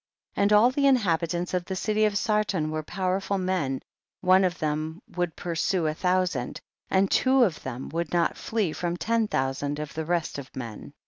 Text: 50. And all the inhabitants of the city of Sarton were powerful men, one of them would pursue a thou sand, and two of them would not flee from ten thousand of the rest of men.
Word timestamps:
50. 0.33 0.41
And 0.41 0.53
all 0.53 0.71
the 0.71 0.87
inhabitants 0.87 1.53
of 1.53 1.65
the 1.65 1.75
city 1.75 2.05
of 2.05 2.15
Sarton 2.17 2.71
were 2.71 2.81
powerful 2.81 3.37
men, 3.37 3.83
one 4.21 4.43
of 4.43 4.57
them 4.57 4.99
would 5.15 5.35
pursue 5.35 5.85
a 5.85 5.93
thou 5.93 6.25
sand, 6.25 6.59
and 6.89 7.11
two 7.11 7.43
of 7.43 7.61
them 7.61 7.87
would 7.89 8.11
not 8.11 8.35
flee 8.35 8.73
from 8.73 8.97
ten 8.97 9.27
thousand 9.27 9.77
of 9.77 9.93
the 9.93 10.03
rest 10.05 10.39
of 10.39 10.55
men. 10.55 10.93